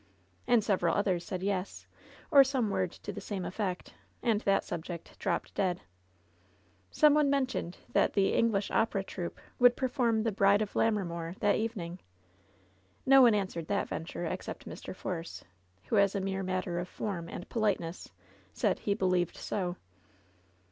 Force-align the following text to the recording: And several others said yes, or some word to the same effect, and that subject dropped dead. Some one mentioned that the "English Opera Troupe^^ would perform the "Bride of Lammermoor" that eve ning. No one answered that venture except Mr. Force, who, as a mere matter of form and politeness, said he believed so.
And 0.47 0.63
several 0.63 0.95
others 0.95 1.23
said 1.23 1.43
yes, 1.43 1.85
or 2.31 2.43
some 2.43 2.71
word 2.71 2.89
to 2.91 3.13
the 3.13 3.21
same 3.21 3.45
effect, 3.45 3.93
and 4.23 4.41
that 4.41 4.63
subject 4.63 5.15
dropped 5.19 5.53
dead. 5.53 5.81
Some 6.89 7.13
one 7.13 7.29
mentioned 7.29 7.77
that 7.93 8.13
the 8.13 8.33
"English 8.33 8.71
Opera 8.71 9.03
Troupe^^ 9.03 9.35
would 9.59 9.75
perform 9.75 10.23
the 10.23 10.31
"Bride 10.31 10.63
of 10.63 10.73
Lammermoor" 10.75 11.35
that 11.41 11.55
eve 11.55 11.75
ning. 11.75 11.99
No 13.05 13.21
one 13.21 13.35
answered 13.35 13.67
that 13.67 13.89
venture 13.89 14.25
except 14.25 14.67
Mr. 14.67 14.95
Force, 14.95 15.43
who, 15.83 15.99
as 15.99 16.15
a 16.15 16.19
mere 16.19 16.41
matter 16.41 16.79
of 16.79 16.89
form 16.89 17.29
and 17.29 17.47
politeness, 17.49 18.09
said 18.53 18.79
he 18.79 18.95
believed 18.95 19.35
so. 19.37 19.75